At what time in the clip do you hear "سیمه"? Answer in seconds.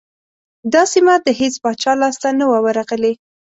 0.93-1.13